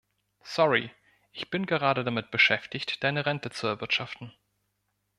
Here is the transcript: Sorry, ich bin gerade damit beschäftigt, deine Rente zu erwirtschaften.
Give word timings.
Sorry, 0.43 0.89
ich 1.31 1.51
bin 1.51 1.67
gerade 1.67 2.03
damit 2.03 2.31
beschäftigt, 2.31 3.03
deine 3.03 3.27
Rente 3.27 3.51
zu 3.51 3.67
erwirtschaften. 3.67 4.33